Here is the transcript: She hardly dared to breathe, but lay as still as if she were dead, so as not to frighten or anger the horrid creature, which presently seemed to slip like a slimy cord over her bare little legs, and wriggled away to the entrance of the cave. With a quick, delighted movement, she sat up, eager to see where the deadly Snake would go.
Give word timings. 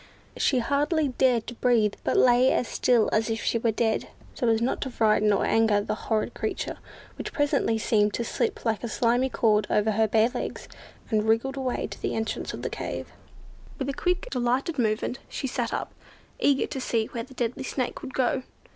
She 0.35 0.57
hardly 0.57 1.09
dared 1.09 1.45
to 1.45 1.53
breathe, 1.53 1.93
but 2.03 2.17
lay 2.17 2.51
as 2.51 2.67
still 2.67 3.07
as 3.13 3.29
if 3.29 3.43
she 3.43 3.59
were 3.59 3.69
dead, 3.69 4.07
so 4.33 4.47
as 4.47 4.59
not 4.59 4.81
to 4.81 4.89
frighten 4.89 5.31
or 5.31 5.45
anger 5.45 5.79
the 5.79 5.93
horrid 5.93 6.33
creature, 6.33 6.79
which 7.19 7.31
presently 7.31 7.77
seemed 7.77 8.11
to 8.15 8.23
slip 8.23 8.65
like 8.65 8.83
a 8.83 8.87
slimy 8.87 9.29
cord 9.29 9.67
over 9.69 9.91
her 9.91 10.07
bare 10.07 10.25
little 10.25 10.41
legs, 10.41 10.67
and 11.11 11.29
wriggled 11.29 11.55
away 11.55 11.85
to 11.85 12.01
the 12.01 12.15
entrance 12.15 12.51
of 12.51 12.63
the 12.63 12.67
cave. 12.71 13.11
With 13.77 13.89
a 13.89 13.93
quick, 13.93 14.27
delighted 14.31 14.79
movement, 14.79 15.19
she 15.29 15.45
sat 15.45 15.71
up, 15.71 15.93
eager 16.39 16.65
to 16.65 16.81
see 16.81 17.05
where 17.11 17.21
the 17.23 17.35
deadly 17.35 17.61
Snake 17.63 18.01
would 18.01 18.15
go. 18.15 18.41